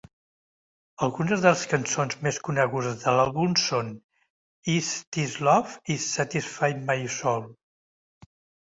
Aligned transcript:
Algunes 1.07 1.43
de 1.43 1.51
les 1.55 1.65
cançons 1.73 2.17
més 2.29 2.39
conegudes 2.47 2.97
de 3.03 3.15
l'àlbum 3.19 3.55
són 3.67 3.93
"Is 4.77 4.91
This 5.19 5.37
Love" 5.51 5.79
i 5.97 6.03
"Satisfy 6.11 6.75
My 6.91 6.99
Soul". 7.21 7.49